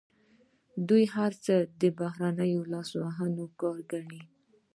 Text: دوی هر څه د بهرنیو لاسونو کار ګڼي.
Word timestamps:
دوی 0.87 1.03
هر 1.15 1.31
څه 1.45 1.55
د 1.81 1.83
بهرنیو 1.99 2.61
لاسونو 2.73 3.43
کار 3.59 3.77
ګڼي. 3.91 4.21